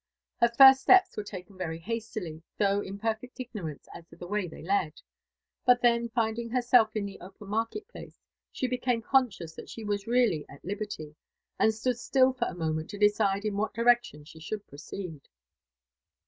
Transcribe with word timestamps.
Her 0.37 0.49
first 0.57 0.81
steps 0.81 1.15
were 1.15 1.23
taken 1.23 1.59
very 1.59 1.77
hastily, 1.77 2.41
though 2.57 2.81
in 2.81 2.97
perfect 2.97 3.39
ignorance 3.39 3.87
as 3.93 4.07
to 4.07 4.15
the 4.15 4.25
way 4.25 4.47
they 4.47 4.63
led; 4.63 4.99
but 5.63 5.83
then 5.83 6.09
finding 6.09 6.49
her^f 6.49 6.89
in 6.95 7.05
the 7.05 7.19
open 7.19 7.49
market 7.49 7.87
place, 7.87 8.19
she 8.51 8.65
became 8.65 9.03
conscious 9.03 9.53
that 9.53 9.69
she 9.69 9.83
was 9.83 10.07
really 10.07 10.43
at 10.49 10.65
liberty, 10.65 11.15
and 11.59 11.71
stood 11.71 11.99
still 11.99 12.33
for 12.33 12.45
a 12.45 12.55
moment 12.55 12.89
to 12.89 12.97
decide 12.97 13.45
in 13.45 13.57
what 13.57 13.75
directloo 13.75 14.25
she 14.25 14.39
should 14.39 14.65
proceed. 14.65 15.21